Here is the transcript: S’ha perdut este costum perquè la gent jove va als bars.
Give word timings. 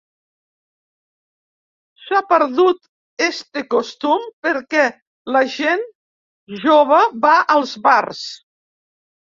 S’ha 2.05 2.21
perdut 2.31 2.89
este 3.27 3.65
costum 3.75 4.25
perquè 4.47 4.87
la 5.37 5.45
gent 5.59 5.87
jove 6.67 7.05
va 7.29 7.39
als 7.61 7.79
bars. 7.89 8.27